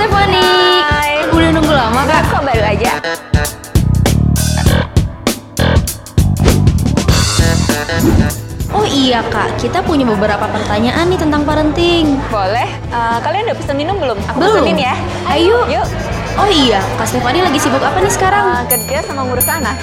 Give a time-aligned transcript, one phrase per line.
[0.00, 0.40] Stefani.
[0.40, 1.28] Hai.
[1.28, 2.24] Udah nunggu lama kak?
[2.32, 2.92] Kok baru aja?
[8.72, 12.16] Oh iya kak, kita punya beberapa pertanyaan nih tentang parenting.
[12.32, 12.64] Boleh.
[12.88, 14.16] Eh, kalian udah pesen minum belum?
[14.24, 14.64] Aku Belum.
[14.64, 14.96] pesenin ya.
[15.28, 15.68] Ayo.
[15.68, 15.84] Yuk.
[16.40, 18.56] Oh iya, Kak Stefani lagi sibuk apa nih sekarang?
[18.56, 19.76] Eh, kerja sama ngurus anak.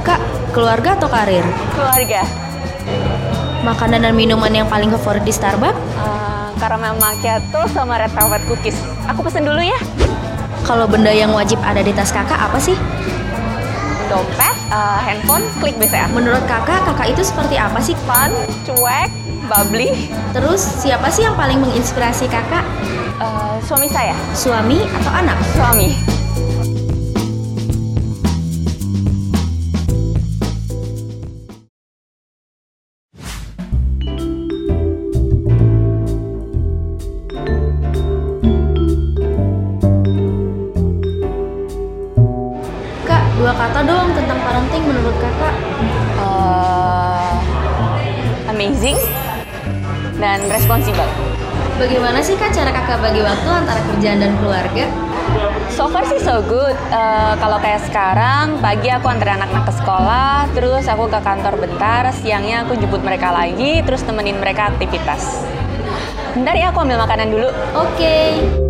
[0.00, 0.16] Kak,
[0.56, 1.44] keluarga atau karir?
[1.76, 2.24] Keluarga.
[3.68, 5.76] Makanan dan minuman yang paling favorit di Starbucks?
[5.76, 8.76] Eh, caramel macchiato sama red velvet cookies.
[9.08, 9.78] Aku pesen dulu ya.
[10.66, 12.74] Kalau benda yang wajib ada di tas kakak apa sih?
[14.10, 16.10] Dompet, eh, handphone, klik BCA.
[16.10, 17.94] Menurut kakak, kakak itu seperti apa sih?
[18.08, 18.32] Fun,
[18.66, 19.10] cuek,
[19.46, 20.10] bubbly.
[20.34, 22.64] Terus siapa sih yang paling menginspirasi kakak?
[23.22, 24.14] Eh, suami saya.
[24.34, 25.38] Suami atau anak?
[25.54, 26.15] Suami.
[43.86, 45.54] Dong tentang parenting menurut kakak.
[46.18, 47.32] Eh,
[48.50, 48.98] amazing
[50.18, 51.08] dan responsible.
[51.76, 54.88] Bagaimana sih kak cara kakak bagi waktu antara kerjaan dan keluarga?
[55.76, 56.72] So far sih so good.
[56.88, 62.08] Eh, kalau kayak sekarang, pagi aku antar anak-anak ke sekolah, terus aku ke kantor bentar,
[62.16, 65.44] siangnya aku jemput mereka lagi, terus temenin mereka aktivitas.
[66.32, 67.48] Bentar ya, aku ambil makanan dulu.
[67.76, 68.65] Oke.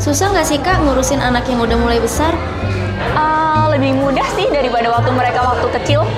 [0.00, 2.32] Susah nggak sih kak ngurusin anak yang udah mulai besar?
[3.12, 6.08] Eh, lebih mudah sih daripada waktu mereka waktu kecil.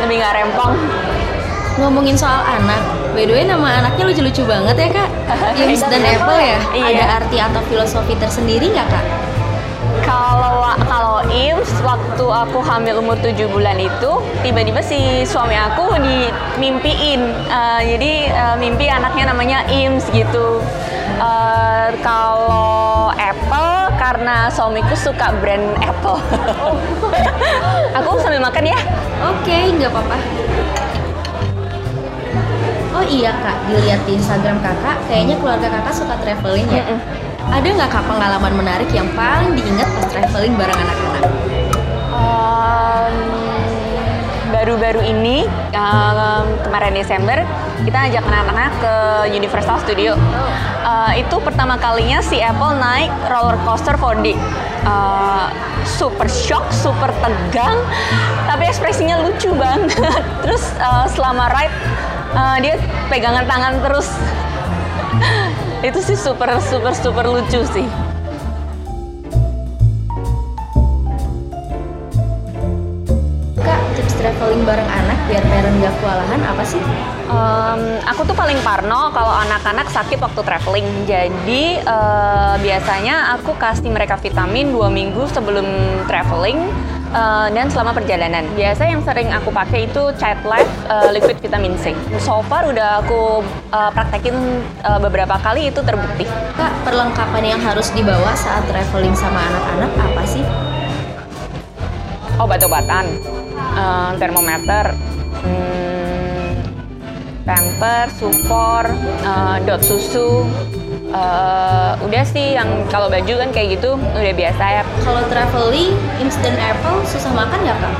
[0.00, 0.72] Lebih nggak rempong.
[1.76, 2.80] Ngomongin soal anak,
[3.12, 5.08] by the way nama anaknya lucu-lucu banget ya kak?
[5.60, 6.58] Yums dan Apple ya?
[6.72, 6.88] Iya.
[6.88, 9.04] Ada arti atau filosofi tersendiri nggak kak?
[10.04, 14.12] Kalau kalau Ims waktu aku hamil umur 7 bulan itu
[14.44, 17.20] tiba-tiba si suami aku dimimpiin.
[17.48, 20.60] Eh, jadi eh, mimpi anaknya namanya Ims gitu.
[21.16, 26.20] Eh, kalau Apple karena suamiku suka brand Apple.
[27.98, 28.78] aku sambil makan ya.
[29.32, 30.18] Oke, nggak apa-apa.
[32.96, 36.80] Oh iya kak, dilihat di Instagram kakak, kayaknya keluarga kakak suka traveling ya?
[36.80, 37.25] Mm-mm.
[37.46, 41.22] Ada nggak kak pengalaman menarik yang paling diingat pas traveling bareng anak-anak?
[42.10, 43.14] Em,
[44.50, 47.46] baru-baru ini em, kemarin Desember
[47.86, 48.94] kita ajak anak-anak ke
[49.30, 50.18] Universal Studio.
[50.86, 54.34] Eh, itu pertama kalinya si Apple naik roller coaster 4D.
[54.86, 55.46] Eh,
[55.86, 57.78] super shock, super tegang,
[58.50, 59.94] tapi ekspresinya lucu banget.
[60.42, 61.76] Terus eh, selama ride
[62.34, 62.74] eh, dia
[63.06, 64.10] pegangan tangan terus.
[65.86, 67.86] itu sih super super super lucu sih.
[73.62, 76.82] Kak, tips traveling bareng anak biar parent nggak kewalahan apa sih?
[77.26, 80.86] Em, aku tuh paling parno kalau anak-anak sakit waktu traveling.
[81.06, 85.66] Jadi eh, biasanya aku kasih mereka vitamin dua minggu sebelum
[86.10, 86.66] traveling
[87.16, 88.44] eh, dan selama perjalanan.
[88.52, 91.96] Biasa yang sering aku pakai itu Child Life eh, Liquid Vitamin C.
[92.20, 93.40] So far udah aku
[93.72, 94.36] eh, praktekin
[94.84, 96.28] eh, beberapa kali itu terbukti.
[96.60, 100.44] Kak, perlengkapan yang harus dibawa saat traveling sama anak-anak apa sih?
[102.36, 103.04] Obat-obatan,
[103.56, 104.92] eh, termometer,
[105.40, 106.52] hmm,
[107.48, 108.84] pamper, supor,
[109.24, 110.44] eh, dot susu.
[111.16, 114.82] Eh, udah sih yang kalau baju kan kayak gitu udah biasa ya.
[115.00, 117.94] Kalau traveling, instant apple susah makan nggak kak?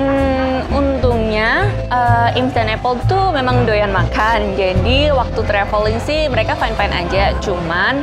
[0.00, 4.56] Hmm, untungnya eh, Instant Apple tuh memang doyan makan.
[4.56, 7.36] Jadi waktu traveling sih mereka fine-fine aja.
[7.44, 8.00] Cuman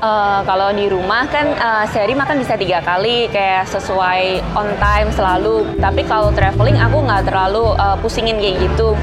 [0.00, 5.08] eh, kalau di rumah kan eh, sehari makan bisa tiga kali kayak sesuai on time
[5.12, 5.64] selalu.
[5.78, 8.94] Tapi kalau traveling aku nggak terlalu eh, pusingin kayak gitu.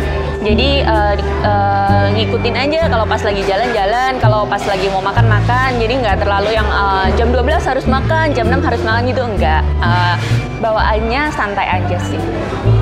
[0.41, 5.69] Jadi di- eh, ngikutin aja kalau pas lagi jalan-jalan, kalau pas lagi mau makan makan.
[5.81, 9.61] Jadi nggak terlalu yang eh, jam 12 harus makan, jam 6 harus makan gitu enggak.
[9.83, 10.15] Eh,
[10.57, 12.17] bawaannya santai aja sih.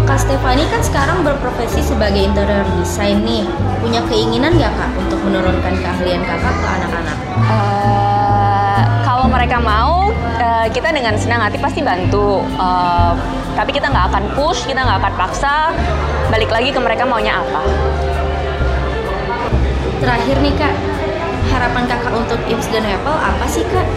[0.06, 3.44] Kak Stefani kan sekarang berprofesi sebagai interior design nih.
[3.82, 7.18] Punya keinginan nggak kak untuk menurunkan keahlian kakak ke anak-anak?
[7.38, 7.85] Mau,
[10.66, 12.42] eh, kita dengan senang hati pasti bantu.
[12.42, 13.14] Eh,
[13.54, 15.70] tapi kita nggak akan push, kita nggak akan paksa.
[16.34, 17.62] Balik lagi ke mereka maunya apa.
[20.02, 20.76] Terakhir nih kak,
[21.54, 23.88] harapan kakak untuk Ims dan Apple apa sih kak?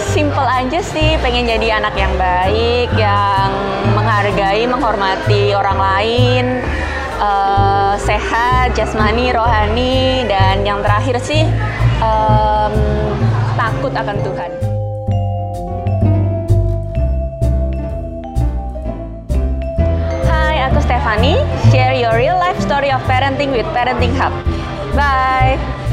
[0.00, 3.50] Simple aja sih, pengen jadi anak yang baik, yang
[3.98, 6.44] menghargai, menghormati orang lain,
[7.18, 11.46] eh, sehat, jasmani, rohani, dan yang terakhir sih
[12.02, 12.74] em,
[13.64, 14.52] takut akan Tuhan.
[21.04, 21.36] Fani,
[21.68, 24.32] share your real life story of parenting with Parenting Hub.
[24.96, 25.83] Bye.